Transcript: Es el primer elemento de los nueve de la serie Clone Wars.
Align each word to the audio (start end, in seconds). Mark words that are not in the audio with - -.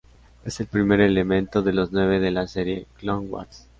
Es 0.43 0.59
el 0.59 0.65
primer 0.65 0.99
elemento 0.99 1.61
de 1.61 1.73
los 1.73 1.91
nueve 1.91 2.19
de 2.19 2.31
la 2.31 2.47
serie 2.47 2.87
Clone 2.97 3.27
Wars. 3.27 3.69